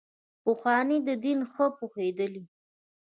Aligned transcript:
پخواني 0.43 0.97
دین 1.25 1.39
ښه 1.51 1.65
پوهېدلي. 1.77 2.43